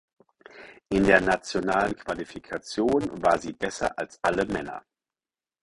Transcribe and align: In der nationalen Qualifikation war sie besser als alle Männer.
In 0.89 1.03
der 1.03 1.21
nationalen 1.21 1.95
Qualifikation 1.95 3.21
war 3.21 3.37
sie 3.37 3.53
besser 3.53 3.95
als 3.99 4.17
alle 4.23 4.47
Männer. 4.47 4.83